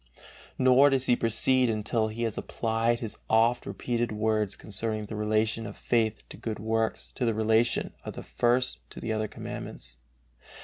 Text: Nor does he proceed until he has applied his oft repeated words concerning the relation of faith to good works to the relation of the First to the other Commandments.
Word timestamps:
Nor 0.57 0.89
does 0.89 1.05
he 1.05 1.15
proceed 1.15 1.69
until 1.69 2.07
he 2.07 2.23
has 2.23 2.35
applied 2.35 3.01
his 3.01 3.17
oft 3.29 3.67
repeated 3.67 4.11
words 4.11 4.55
concerning 4.55 5.03
the 5.03 5.15
relation 5.15 5.67
of 5.67 5.77
faith 5.77 6.27
to 6.29 6.37
good 6.37 6.57
works 6.57 7.11
to 7.11 7.23
the 7.23 7.35
relation 7.35 7.93
of 8.03 8.13
the 8.13 8.23
First 8.23 8.79
to 8.89 8.99
the 8.99 9.13
other 9.13 9.27
Commandments. 9.27 9.97